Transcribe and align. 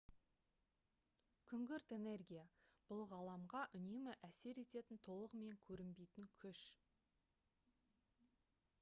күңгірт 1.49 1.93
энергия 1.97 2.45
бұл 2.91 3.03
ғаламға 3.11 3.61
үнемі 3.81 4.15
әсер 4.31 4.63
ететін 4.65 5.01
толығымен 5.09 5.57
көрінбейтін 5.69 6.29
күш 6.45 6.63